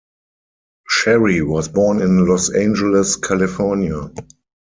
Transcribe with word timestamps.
Sherry 0.89 1.43
was 1.43 1.67
born 1.69 2.01
in 2.01 2.25
Los 2.25 2.51
Angeles, 2.51 3.17
California. 3.17 4.09